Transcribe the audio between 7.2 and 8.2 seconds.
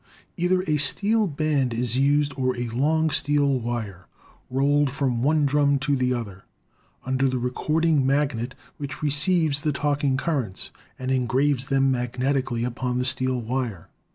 the recording